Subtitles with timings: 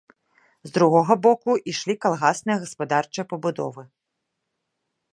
[0.67, 3.89] З другога боку ішлі калгасныя гаспадарчыя пабудовы.